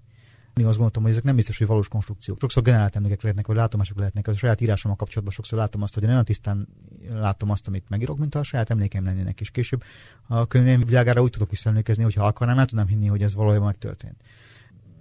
[0.55, 2.39] Én azt gondoltam, hogy ezek nem biztos, hogy valós konstrukciók.
[2.39, 4.27] Sokszor generált emlékek lehetnek, vagy látomások lehetnek.
[4.27, 6.67] A saját írásommal kapcsolatban sokszor látom azt, hogy én olyan tisztán
[7.09, 9.41] látom azt, amit megírok, mint a saját emlékeim lennének.
[9.41, 9.83] És később
[10.27, 14.23] a könyvém világára úgy tudok visszaemlékezni, hogy akarnám, el tudnám hinni, hogy ez valójában megtörtént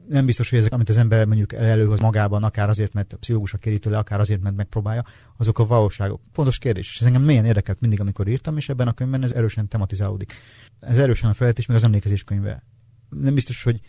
[0.09, 3.61] nem biztos, hogy ezek, amit az ember mondjuk előhoz magában, akár azért, mert a pszichológusok
[3.61, 5.05] kéri tőle, akár azért, mert megpróbálja,
[5.37, 6.21] azok a valóságok.
[6.33, 6.88] Pontos kérdés.
[6.88, 10.33] És ez engem milyen érdekelt mindig, amikor írtam, és ebben a könyvben ez erősen tematizálódik.
[10.81, 12.62] Ez erősen a felejtés, meg az emlékezés könyve.
[13.09, 13.81] nem biztos, hogy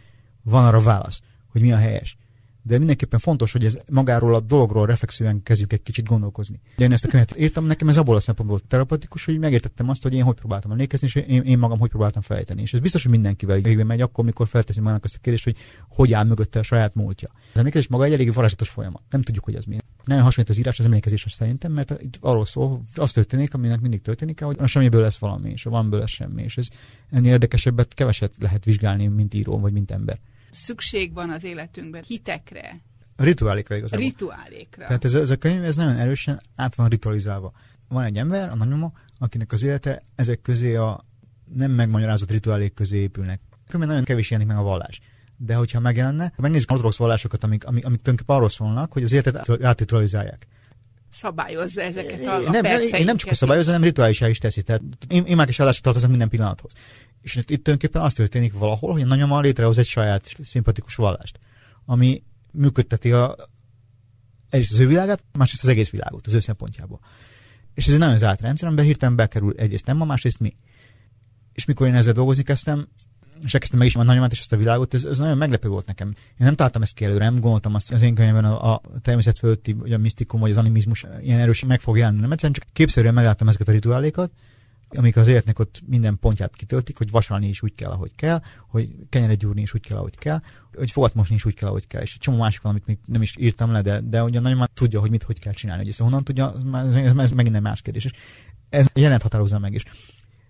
[0.43, 2.17] van arra válasz, hogy mi a helyes
[2.67, 6.59] de mindenképpen fontos, hogy ez magáról a dologról reflexíven kezdjük egy kicsit gondolkozni.
[6.75, 10.03] De én ezt a könyvet írtam, nekem ez abból a szempontból terapeutikus, hogy megértettem azt,
[10.03, 12.61] hogy én hogy próbáltam emlékezni, és én, én magam hogy próbáltam fejteni.
[12.61, 15.55] És ez biztos, hogy mindenkivel így megy, akkor, amikor felteszi magának azt a kérdést, hogy
[15.89, 17.29] hogy áll mögötte a saját múltja.
[17.53, 19.01] Az emlékezés maga egy elég varázslatos folyamat.
[19.09, 19.77] Nem tudjuk, hogy ez mi.
[20.03, 24.01] Nem hasonlít az írás az emlékezésre szerintem, mert itt arról szól, az történik, aminek mindig
[24.01, 26.43] történik, hogy a semmiből lesz valami, és a valamiből lesz semmi.
[26.43, 26.67] És ez
[27.09, 30.19] ennél érdekesebbet keveset lehet vizsgálni, mint író vagy mint ember
[30.55, 32.81] szükség van az életünkben hitekre.
[33.15, 34.05] A rituálékra igazából.
[34.05, 34.85] Rituálékra.
[34.85, 37.51] Tehát ez, ez a könyv ez nagyon erősen át van ritualizálva.
[37.87, 41.05] Van egy ember, a nagymama, akinek az élete ezek közé a
[41.53, 43.41] nem megmagyarázott rituálék közé épülnek.
[43.65, 45.01] Különben nagyon kevés jelenik meg a vallás.
[45.37, 49.11] De hogyha megjelenne, megnézzük az ortodox vallásokat, amik, amik, amik tulajdonképpen arról szólnak, hogy az
[49.11, 50.47] életet átritualizálják
[51.15, 54.61] szabályozza ezeket a, a nem, én nem csak a szabályozza, hanem rituálisá is teszi.
[54.61, 56.71] Tehát én, már is állásra tartozom minden pillanathoz.
[57.25, 61.39] És itt, itt tulajdonképpen az történik valahol, hogy a nagyoma létrehoz egy saját szimpatikus vallást,
[61.85, 63.35] ami működteti a,
[64.49, 66.99] egyrészt az ő világát, másrészt az egész világot, az ő szempontjából.
[67.73, 70.53] És ez egy nagyon zárt rendszer, amiben hirtelen bekerül egyrészt nem másrészt mi.
[71.53, 72.87] És mikor én ezzel dolgozni kezdtem,
[73.43, 75.85] és elkezdtem meg is a nagyomát és ezt a világot, ez, ez nagyon meglepő volt
[75.85, 76.07] nekem.
[76.07, 78.81] Én nem találtam ezt ki előre, nem gondoltam azt, hogy az én könyvben a, a
[79.01, 82.19] természet fölötti, vagy a misztikum, vagy az animizmus ilyen erősen meg fog jelenni.
[82.19, 84.31] Nem egyszerűen csak képszerűen megláttam ezeket a rituálékat,
[84.97, 88.95] amik az életnek ott minden pontját kitöltik, hogy vasalni is úgy kell, ahogy kell, hogy
[89.09, 90.41] kenyeret gyúrni is úgy kell, ahogy kell,
[90.73, 92.01] hogy fogat mosni is úgy kell, ahogy kell.
[92.01, 94.69] És egy csomó másik valamit még nem is írtam le, de, de ugye nagyon már
[94.73, 95.83] tudja, hogy mit, hogy kell csinálni.
[95.83, 98.05] Hogy honnan tudja, ez, ez, ez megint egy más kérdés.
[98.05, 98.11] És
[98.69, 99.83] ez jelent határozza meg is.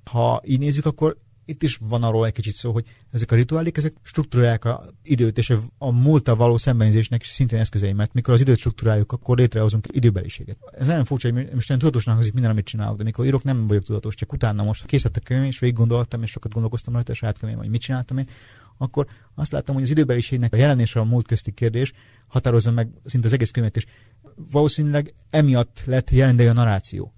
[0.03, 3.77] Ha így nézzük, akkor itt is van arról egy kicsit szó, hogy ezek a rituálik,
[3.77, 8.57] ezek struktúrálják a időt, és a múlta való szembenézésnek szintén eszközei, mert mikor az időt
[8.57, 10.57] struktúráljuk, akkor létrehozunk időbeliséget.
[10.77, 13.67] Ez nagyon furcsa, hogy most én tudatosnak hangzik minden, amit csinálok, de mikor írok, nem
[13.67, 17.11] vagyok tudatos, csak utána most készített a könyv, és végig gondoltam, és sokat gondolkoztam rajta,
[17.11, 18.27] a saját könyvem, hogy mit csináltam én,
[18.77, 19.05] akkor
[19.35, 21.93] azt láttam, hogy az időbeliségnek a jelenésre a múlt közti kérdés
[22.27, 23.85] határozza meg szinte az egész könyvet, és
[24.51, 27.14] valószínűleg emiatt lett jelendő a narráció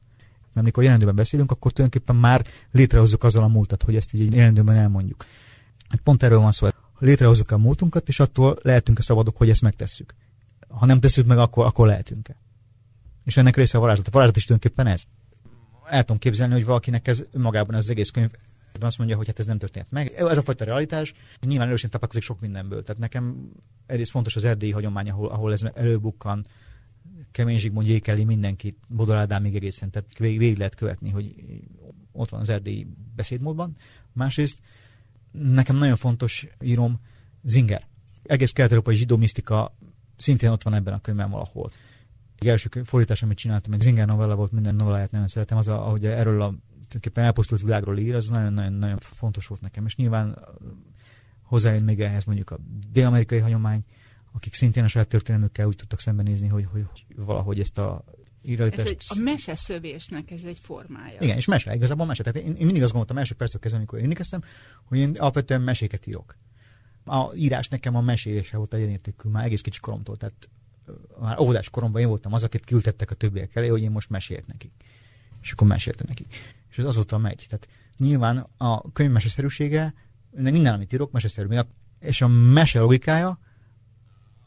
[0.58, 4.76] mert amikor jelentőben beszélünk, akkor tulajdonképpen már létrehozzuk azzal a múltat, hogy ezt így jelentőben
[4.76, 5.26] elmondjuk.
[5.90, 6.68] Hát pont erről van szó,
[7.00, 10.14] létrehozzuk a múltunkat, és attól lehetünk-e szabadok, hogy ezt megtesszük.
[10.68, 12.36] Ha nem tesszük meg, akkor, akkor lehetünk-e.
[13.24, 14.08] És ennek része a varázslat.
[14.08, 15.04] A varázslat is tulajdonképpen ez.
[15.90, 18.30] El tudom képzelni, hogy valakinek ez magában az egész könyv
[18.80, 20.12] azt mondja, hogy hát ez nem történt meg.
[20.12, 22.84] Ez a fajta realitás nyilván erősen tapaszkozik sok mindenből.
[22.84, 23.52] Tehát nekem
[23.86, 26.46] egyrészt fontos az erdélyi hagyomány, ahol, ahol ez előbukkan,
[27.38, 31.36] Kemény Zsigmond Jékeli mindenkit, Bodor Ádámig egészen, tehát végig, végig lehet követni, hogy
[32.12, 33.76] ott van az erdélyi beszédmódban.
[34.14, 34.58] Másrészt
[35.32, 37.00] nekem nagyon fontos írom
[37.44, 37.88] Zinger.
[38.24, 39.78] Egész kelet-európai zsidó misztika
[40.16, 41.72] szintén ott van ebben a könyvben valahol.
[42.40, 45.88] Egy első fordítás, amit csináltam, egy Zinger novella volt, minden novelláját nagyon szeretem, az, a,
[45.88, 49.86] ahogy erről a tulajdonképpen elpusztult világról ír, az nagyon-nagyon fontos volt nekem.
[49.86, 50.40] És nyilván
[51.42, 52.60] hozzájön még ehhez mondjuk a
[52.92, 53.84] dél-amerikai hagyomány,
[54.38, 58.04] akik szintén a saját történelmükkel úgy tudtak szembenézni, hogy, hogy, hogy valahogy ezt a
[58.42, 58.80] írajtást...
[58.80, 61.18] Ez egy, a meseszövésnek ez egy formája.
[61.20, 62.24] Igen, és mese, igazából mese.
[62.24, 64.42] Tehát én, én mindig azt gondoltam első perctől kezdve, amikor én kezdtem,
[64.84, 66.38] hogy én alapvetően meséket írok.
[67.06, 70.18] A írás nekem a mesélése volt egy értékű, már egész kicsi koromtól.
[70.18, 70.50] Tehát
[71.20, 74.46] már óvodás koromban én voltam az, akit küldtettek a többiek elé, hogy én most meséljek
[74.46, 74.72] nekik.
[75.42, 76.36] És akkor meséltem nekik.
[76.70, 77.46] És ez azóta megy.
[77.48, 79.94] Tehát nyilván a könyv meseszerűsége,
[80.32, 81.58] minden, amit írok, meseszerű.
[82.00, 83.40] És a mese logikája,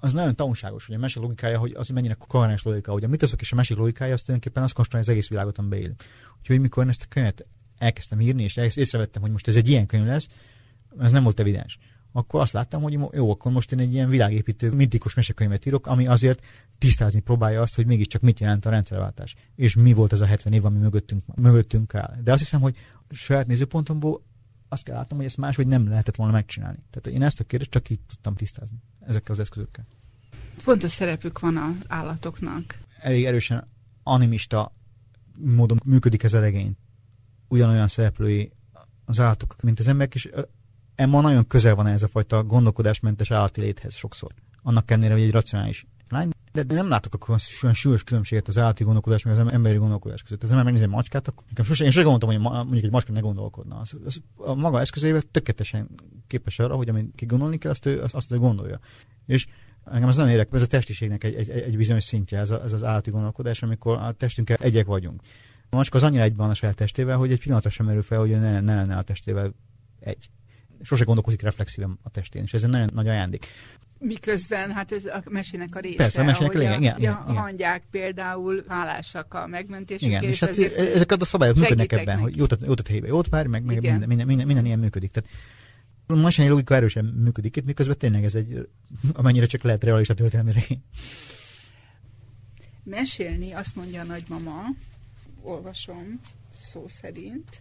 [0.00, 3.40] az nagyon tanulságos, hogy a mese logikája, hogy az mennyire koherens logika, hogy a mitoszok
[3.40, 6.04] és a mese logikája az tulajdonképpen azt konstruálja az egész világot, amiben élünk.
[6.38, 7.46] Úgyhogy mikor én ezt a könyvet
[7.78, 10.28] elkezdtem írni, és észrevettem, hogy most ez egy ilyen könyv lesz,
[10.98, 11.78] ez nem volt evidens.
[12.12, 16.06] Akkor azt láttam, hogy jó, akkor most én egy ilyen világépítő, mintikus mesekönyvet írok, ami
[16.06, 16.44] azért
[16.78, 20.52] tisztázni próbálja azt, hogy mégiscsak mit jelent a rendszerváltás, és mi volt ez a 70
[20.52, 22.16] év, ami mögöttünk, mögöttünk áll.
[22.24, 22.76] De azt hiszem, hogy
[23.10, 24.22] saját nézőpontomból
[24.72, 26.78] azt kell látnom, hogy ezt máshogy nem lehetett volna megcsinálni.
[26.90, 29.86] Tehát én ezt a kérdést csak így tudtam tisztázni ezekkel az eszközökkel.
[30.56, 32.78] Fontos szerepük van az állatoknak.
[33.00, 33.68] Elég erősen
[34.02, 34.72] animista
[35.36, 36.76] módon működik ez a regény.
[37.48, 38.52] Ugyanolyan szereplői
[39.04, 40.30] az állatok, mint az emberek, és
[40.94, 44.30] Emma nagyon közel van ez a fajta gondolkodásmentes állati léthez sokszor.
[44.62, 48.84] Annak ellenére, hogy egy racionális lány, de nem látok akkor olyan súlyos különbséget az állati
[48.84, 50.42] gondolkodás, meg az emberi gondolkodás között.
[50.42, 53.20] Az ember megnézi egy macskát, akkor sosem, én sosem gondoltam, hogy mondjuk egy macska ne
[53.20, 53.78] gondolkodna.
[53.78, 55.88] Az, az, a maga eszközével tökéletesen
[56.26, 58.80] képes arra, hogy amit ki gondolni kell, azt ő, azt, azt ő gondolja.
[59.26, 59.46] És
[59.84, 62.72] engem az nagyon érek, ez a testiségnek egy, egy, egy bizonyos szintje, ez, a, ez
[62.72, 65.22] az állati gondolkodás, amikor a testünkkel egyek vagyunk.
[65.70, 68.30] A macska az annyira egyben a saját testével, hogy egy pillanatra sem merül fel, hogy
[68.30, 69.54] ne, ne lenne a testével
[70.00, 70.30] egy.
[70.82, 73.46] Sose gondolkozik reflexíven a testén, és ez egy nagyon nagy ajándék.
[73.98, 77.30] Miközben, hát ez a mesének a része, Persze, a mesének a lényeg, igen, igen, a,
[77.30, 80.22] a hangyák például hálásak a megmentésükért.
[80.22, 83.48] Igen, és, hát ezek a szabályok működnek ebben, hogy jót, jót a helybe, jót várj,
[83.48, 85.10] meg, meg minden, minden, minden, minden, ilyen működik.
[85.10, 85.30] Tehát
[86.06, 88.68] Masányi logika erősen működik itt, miközben tényleg ez egy,
[89.12, 90.80] amennyire csak lehet realista történelmi.
[92.84, 94.62] Mesélni, azt mondja a nagymama,
[95.42, 96.20] olvasom
[96.60, 97.58] szó szerint,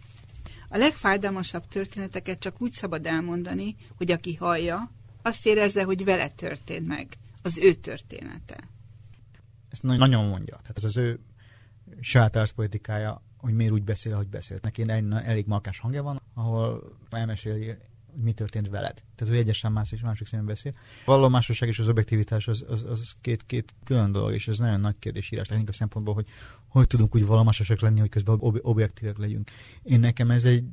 [0.72, 4.90] a legfájdalmasabb történeteket csak úgy szabad elmondani, hogy aki hallja,
[5.22, 7.06] azt érezze, hogy vele történt meg,
[7.42, 8.58] az ő története.
[9.70, 10.56] Ezt nagyon mondja.
[10.56, 11.20] Tehát ez az ő
[12.00, 14.58] saját politikája, hogy miért úgy beszél, ahogy beszél.
[14.62, 17.76] Neki egy elég markás hangja van, ahol elmeséli
[18.12, 19.02] hogy mi történt veled.
[19.14, 20.72] Tehát, hogy egyesen más és másik szemben beszél.
[21.04, 24.80] A vallomásosság és az objektivitás az, az, az két, két külön dolog, és ez nagyon
[24.80, 26.26] nagy kérdés írás technika szempontból, hogy
[26.70, 29.50] hogy tudunk úgy vallomásosak lenni, hogy közben ob- objektívek legyünk.
[29.82, 30.64] Én nekem ez egy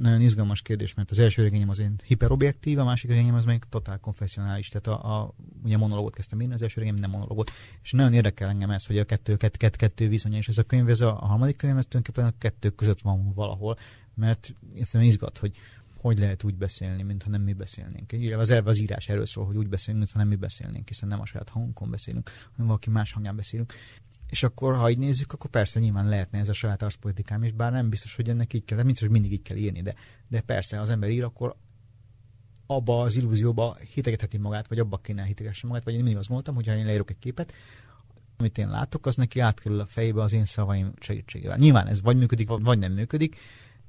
[0.00, 3.62] nagyon izgalmas kérdés, mert az első regényem az én hiperobjektív, a másik regényem az még
[3.68, 4.68] totál konfessionális.
[4.68, 7.50] Tehát a, a ugye monológot kezdtem én, az első regényem nem monológot.
[7.82, 10.62] És nagyon érdekel engem ez, hogy a kettő, kettő, kettő, kettő viszonya, és ez a
[10.62, 13.78] könyv, ez a, a harmadik könyv, ez tulajdonképpen a kettő között van valahol,
[14.14, 15.56] mert egyszerűen izgat, hogy
[16.00, 18.12] hogy lehet úgy beszélni, mintha nem mi beszélnénk.
[18.38, 21.20] Az elve az írás erről szól, hogy úgy beszélünk, mintha nem mi beszélnénk, hiszen nem
[21.20, 23.72] a saját hangunkon beszélünk, hanem valaki más hangján beszélünk.
[24.30, 27.72] És akkor, ha így nézzük, akkor persze nyilván lehetne ez a saját arszpolitikám is, bár
[27.72, 29.94] nem biztos, hogy ennek így kell, nem biztos, hogy mindig így kell írni, de,
[30.28, 31.56] de persze, az ember ír, akkor
[32.66, 36.54] abba az illúzióba hitegetheti magát, vagy abba kéne hitegesse magát, vagy én mindig azt mondtam,
[36.54, 37.52] hogy ha én leírok egy képet,
[38.36, 41.56] amit én látok, az neki átkerül a fejébe az én szavaim segítségével.
[41.56, 43.36] Nyilván ez vagy működik, vagy nem működik,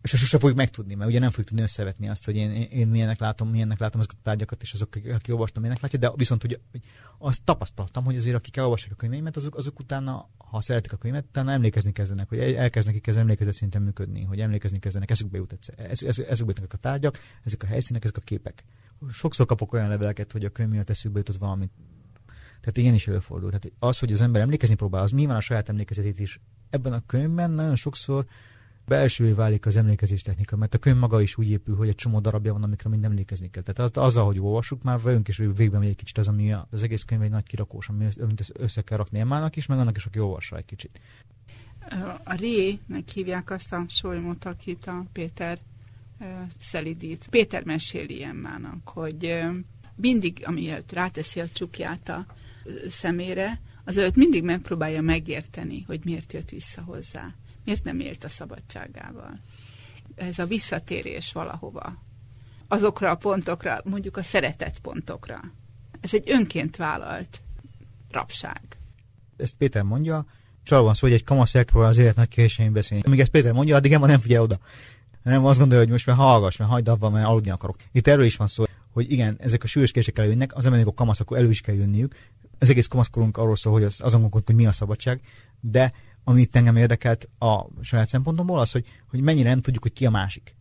[0.07, 2.87] és azt sosem fogjuk megtudni, mert ugye nem fogjuk tudni összevetni azt, hogy én, én
[2.87, 6.41] milyennek látom, milyennek látom azokat a tárgyakat, és azok, aki olvastam, milyennek látja, de viszont
[6.41, 6.81] hogy, hogy
[7.17, 11.25] azt tapasztaltam, hogy azért akik elolvassák a könyveimet, azok, azok utána, ha szeretik a könyvet,
[11.27, 15.89] utána emlékezni kezdenek, hogy elkezdenek ez emlékezet szinten működni, hogy emlékezni kezdenek, eszükbe jut egyszer,
[15.89, 18.63] ez, ez, eszükbe jutnak a tárgyak, ezek a helyszínek, ezek a képek.
[19.11, 21.71] Sokszor kapok olyan leveleket, hogy a könyv miatt eszükbe jutott valamit.
[22.59, 23.49] Tehát ilyen is előfordul.
[23.49, 26.39] Tehát az, hogy az ember emlékezni próbál, az mi van a saját emlékezetét is.
[26.69, 28.25] Ebben a könyvben nagyon sokszor
[28.87, 32.19] belsővé válik az emlékezés technika, mert a könyv maga is úgy épül, hogy egy csomó
[32.19, 33.63] darabja van, amikre mind emlékezni kell.
[33.63, 36.83] Tehát az, az ahogy olvassuk, már vagyunk és végben megy egy kicsit az, ami az
[36.83, 38.07] egész könyv egy nagy kirakós, ami
[38.53, 40.99] össze kell rakni Emmának is, meg annak is, aki olvassa egy kicsit.
[42.23, 45.59] A Ré-nek hívják azt a solymot, akit a Péter
[46.59, 47.27] szelidít.
[47.29, 49.39] Péter meséli Emmának, hogy
[49.95, 52.25] mindig, amiért ráteszi a csukját a
[52.89, 57.33] szemére, azelőtt mindig megpróbálja megérteni, hogy miért jött vissza hozzá
[57.67, 59.39] miért nem élt a szabadságával.
[60.15, 62.01] Ez a visszatérés valahova,
[62.67, 65.39] azokra a pontokra, mondjuk a szeretett pontokra.
[66.01, 67.41] Ez egy önként vállalt
[68.11, 68.61] rabság.
[69.37, 70.25] Ezt Péter mondja,
[70.63, 73.03] és van szó, hogy egy kamasz elpróbál az élet nagy kérdésein beszélni.
[73.05, 74.57] Amíg ezt Péter mondja, addig Emma nem figyel oda.
[75.23, 77.75] Nem azt gondolja, hogy most már hallgass, mert hagyd abban, mert aludni akarok.
[77.91, 80.93] Itt erről is van szó, hogy igen, ezek a súlyos kérdések előjönnek, az emberek a
[80.93, 82.15] kamaszok elő is kell jönniük.
[82.59, 85.21] Az egész kamaszkorunk arról szól, hogy az, azon gondolkodunk, hogy mi a szabadság,
[85.59, 85.93] de
[86.27, 90.09] amit engem érdekelt a saját szempontomból, az, hogy, hogy mennyire nem tudjuk, hogy ki a
[90.09, 90.55] másik.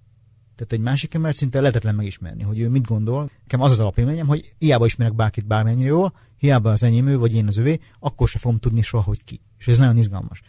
[0.57, 3.31] Tehát egy másik ember szinte lehetetlen megismerni, hogy ő mit gondol.
[3.43, 7.35] Nekem az az alapélményem, hogy hiába ismerek bárkit bármennyire jól, hiába az enyém ő, vagy
[7.35, 9.41] én az övé, akkor se fogom tudni soha, hogy ki.
[9.59, 10.43] És ez nagyon izgalmas.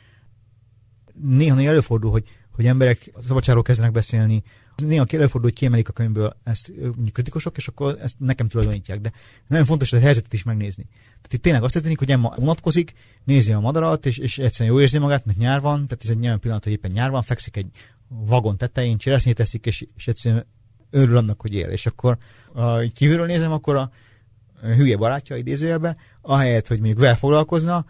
[1.21, 4.43] Néha előfordul, hogy, hogy emberek szabadságról kezdenek beszélni,
[4.85, 9.01] néha előfordul, hogy kiemelik a könyvből ezt mondjuk kritikusok, és akkor ezt nekem tulajdonítják.
[9.01, 9.11] De
[9.47, 10.83] nagyon fontos a helyzetet is megnézni.
[10.91, 14.81] Tehát itt tényleg azt történik, hogy Emma unatkozik, nézi a madarat, és, és egyszerűen jó
[14.81, 17.57] érzi magát, mert nyár van, tehát ez egy olyan pillanat, hogy éppen nyár van, fekszik
[17.57, 17.67] egy
[18.07, 20.45] vagon tetején, cseresznyét teszik, és, és egyszerűen
[20.89, 21.69] örül annak, hogy él.
[21.69, 22.17] És akkor
[22.53, 23.91] ha kívülről nézem, akkor a
[24.61, 27.85] hülye barátja idézőjelbe, ahelyett, hogy mondjuk vel foglalkozna,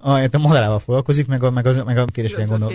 [0.00, 2.72] ahelyett a madarával foglalkozik, meg a, meg az, meg a kérdésben gondol,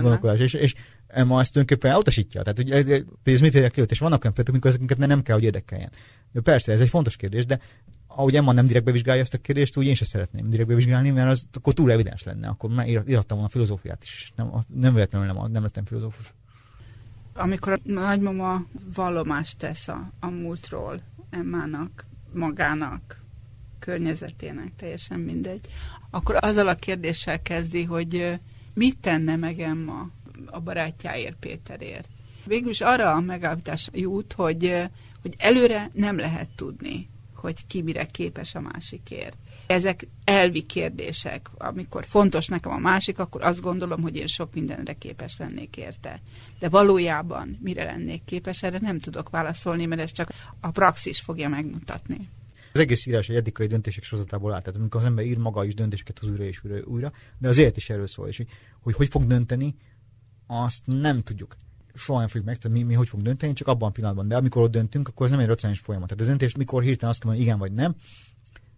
[0.00, 0.38] gondolkodás.
[0.38, 0.74] És, és
[1.12, 2.42] Emma ezt tulajdonképpen elutasítja.
[2.42, 5.90] Tehát, hogy ez mit érjek és vannak olyan például, amikor ezeket nem kell, hogy érdekeljen.
[6.32, 7.60] De persze, ez egy fontos kérdés, de
[8.06, 11.30] ahogy Emma nem direkt bevizsgálja ezt a kérdést, úgy én sem szeretném direkt bevizsgálni, mert
[11.30, 12.48] az akkor túl evidens lenne.
[12.48, 14.32] Akkor már írhattam volna a filozófiát is.
[14.36, 16.32] Nem, nem véletlenül nem, nem lettem filozófus.
[17.34, 23.22] Amikor a nagymama vallomást tesz a, a múltról Emmának, magának,
[23.78, 25.68] környezetének, teljesen mindegy,
[26.10, 28.40] akkor azzal a kérdéssel kezdi, hogy
[28.74, 30.08] mit tenne meg Emma
[30.46, 32.08] a barátjáért, Péterért.
[32.44, 34.74] Végül is arra a megállapítás jut, hogy,
[35.22, 39.36] hogy előre nem lehet tudni, hogy ki mire képes a másikért.
[39.66, 41.50] Ezek elvi kérdések.
[41.58, 46.20] Amikor fontos nekem a másik, akkor azt gondolom, hogy én sok mindenre képes lennék érte.
[46.58, 51.48] De valójában mire lennék képes, erre nem tudok válaszolni, mert ez csak a praxis fogja
[51.48, 52.28] megmutatni.
[52.72, 54.60] Az egész írás egy etikai döntések sorozatából áll.
[54.60, 57.58] Tehát amikor az ember ír maga is döntéseket hoz újra és újra, újra de az
[57.58, 58.28] élet is erről szól.
[58.28, 58.42] És
[58.80, 59.74] hogy hogy fog dönteni,
[60.50, 61.56] azt nem tudjuk.
[61.94, 64.28] Soha nem fogjuk meg, tehát mi, mi hogy fog dönteni, csak abban a pillanatban.
[64.28, 66.08] De amikor ott döntünk, akkor ez nem egy racionális folyamat.
[66.08, 67.94] Tehát a döntés, mikor hirtelen azt mondani, igen vagy nem,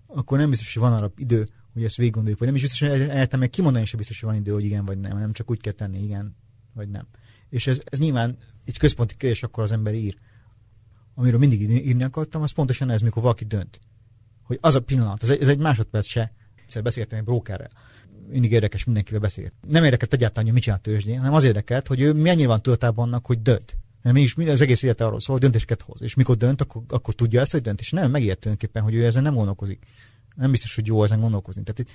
[0.06, 2.88] akkor nem biztos, hogy van arra idő, hogy ezt végig gondoljuk, vagy nem is biztos,
[2.88, 5.50] hogy egyetem meg kimondani sem biztos, hogy van idő, hogy igen vagy nem, hanem csak
[5.50, 6.36] úgy kell tenni, igen
[6.74, 7.06] vagy nem.
[7.48, 10.16] És ez, ez nyilván egy központi kérdés, akkor az ember ír.
[11.14, 13.80] amiről mindig írni akartam, az pontosan ez, mikor valaki dönt.
[14.42, 16.32] Hogy az a pillanat, ez egy, ez egy másodperc se.
[16.62, 17.70] Egyszer beszélgettem egy brokerrel.
[18.28, 19.52] Mindig érdekes mindenkivel beszélget.
[19.68, 23.06] Nem érdekelt egyáltalán, hogy mit csinál tőzsdén, hanem az érdekelt, hogy ő mennyire van tudatában
[23.06, 23.76] annak, hogy dönt.
[24.02, 26.02] Mert mégis az egész élete arról szól, hogy döntéseket hoz.
[26.02, 27.80] És mikor dönt, akkor, akkor tudja ezt, hogy dönt.
[27.80, 29.86] És nem megért tulajdonképpen, hogy ő ezen nem gondolkozik.
[30.34, 31.62] Nem biztos, hogy jó ezen gondolkozni.
[31.62, 31.90] Tehát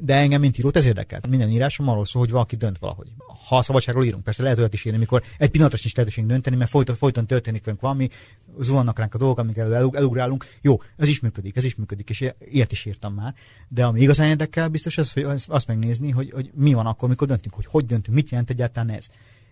[0.00, 1.28] de engem, mint írót, ez érdekelt.
[1.28, 3.08] Minden írásom arról szól, hogy valaki dönt valahogy.
[3.48, 6.56] Ha a szabadságról írunk, persze lehet olyat is írni, amikor egy pillanatra is lehetőség dönteni,
[6.56, 8.08] mert folyton, folyton történik velünk valami,
[8.60, 10.46] zuhannak ránk a dolgok, el, elugrálunk.
[10.60, 13.34] Jó, ez is működik, ez is működik, és ilyet is írtam már.
[13.68, 17.26] De ami igazán érdekel, biztos az, hogy azt megnézni, hogy, hogy mi van akkor, mikor
[17.26, 19.08] döntünk, hogy hogy döntünk, mit jelent egyáltalán ez.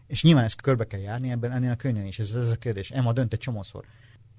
[0.07, 2.91] És nyilván ezt körbe kell járni ebben ennél a könnyen is, ez, ez a kérdés.
[2.91, 3.85] Emma dönt egy csomószor.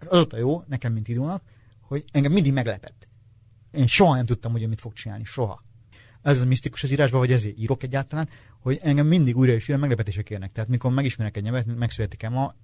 [0.05, 1.41] Azóta jó, nekem, mint írónak,
[1.81, 3.07] hogy engem mindig meglepett.
[3.71, 5.67] Én soha nem tudtam, hogy ő mit fog csinálni, soha
[6.21, 8.29] ez a misztikus az írásban, vagy ezért írok egyáltalán,
[8.59, 10.51] hogy engem mindig újra és újra meglepetések érnek.
[10.51, 12.55] Tehát mikor megismerek egy nyelvet, megszületik Emma,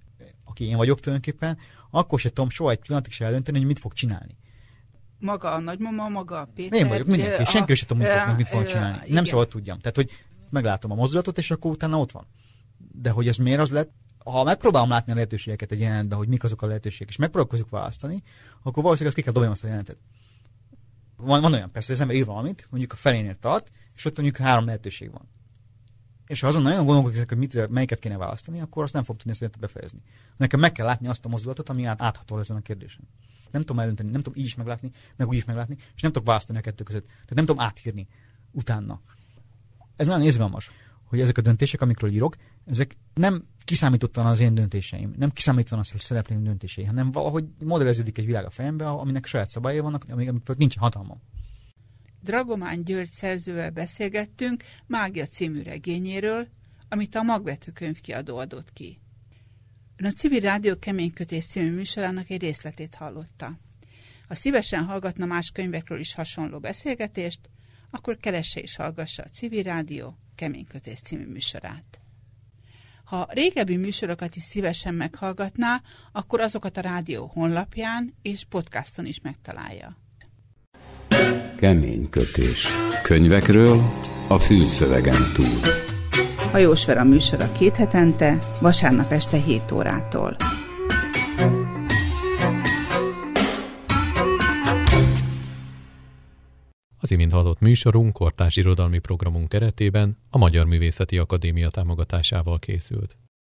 [0.44, 1.58] aki én vagyok tulajdonképpen,
[1.90, 4.36] akkor se tudom soha egy pillanatig se eldönteni, hogy mit fog csinálni.
[5.18, 6.80] Maga a nagymama, maga a Péter.
[6.80, 7.42] Én vagyok, mindenki.
[7.42, 8.98] A, senki sem tudom, mit, fog, mit fog csinálni.
[9.02, 9.14] Igen.
[9.14, 9.78] Nem soha tudjam.
[9.78, 10.10] Tehát, hogy
[10.50, 12.26] meglátom a mozdulatot, és akkor utána ott van.
[12.92, 16.44] De hogy ez miért az lett, ha megpróbálom látni a lehetőségeket egy jelentben, hogy mik
[16.44, 18.22] azok a lehetőségek, és megpróbálkozunk választani,
[18.62, 19.96] akkor valószínűleg azt ki kell dobjam azt a jelentet.
[21.16, 24.36] Van, van olyan persze, az ember ír valamit, mondjuk a felénél tart, és ott mondjuk
[24.36, 25.28] három lehetőség van.
[26.26, 29.32] És ha azon nagyon gondolkodik, hogy mit, melyiket kéne választani, akkor azt nem fog tudni
[29.40, 30.02] ezt befejezni.
[30.36, 33.08] Nekem meg kell látni azt a mozdulatot, ami át, áthatol ezen a kérdésen.
[33.50, 36.26] Nem tudom eldönteni, nem tudom így is meglátni, meg úgy is meglátni, és nem tudok
[36.26, 37.06] választani a kettő között.
[37.06, 38.08] Tehát nem tudom átírni
[38.50, 39.00] utána.
[39.96, 40.70] Ez nagyon izgalmas,
[41.04, 45.90] hogy ezek a döntések, amikről írok, ezek nem kiszámítottan az én döntéseim, nem kiszámítottan az,
[45.90, 50.28] hogy szereplőim döntései, hanem valahogy modelleződik egy világ a fejembe, aminek saját szabályai vannak, amik,
[50.28, 51.22] amik nincs hatalmam.
[52.22, 56.48] Dragomán György szerzővel beszélgettünk Mágia című regényéről,
[56.88, 59.00] amit a Magvető könyvkiadó adott ki.
[59.96, 63.58] Ön a Civil Rádió Keménykötés című műsorának egy részletét hallotta.
[64.28, 67.40] Ha szívesen hallgatna más könyvekről is hasonló beszélgetést,
[67.90, 72.00] akkor keresse és hallgassa a Civil Rádió Keménykötés című műsorát.
[73.06, 79.96] Ha régebbi műsorokat is szívesen meghallgatná, akkor azokat a rádió honlapján és podcaston is megtalálja.
[81.56, 82.66] Kemény kötés.
[83.02, 83.80] Könyvekről
[84.28, 85.60] a fűszövegen túl.
[86.50, 90.36] Hajós Vera műsora két hetente, vasárnap este 7 órától.
[97.06, 103.16] Az imént hallott műsorunk kortárs irodalmi programunk keretében a Magyar Művészeti Akadémia támogatásával készült.